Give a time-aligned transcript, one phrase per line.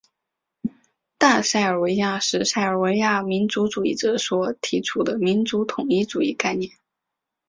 [1.19, 6.71] 大塞尔维亚是塞尔维亚民族主义者所提出的民族统一主义概念。